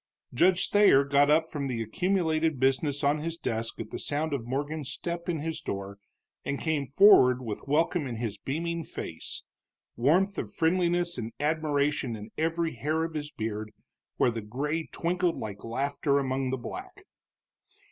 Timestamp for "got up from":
1.03-1.67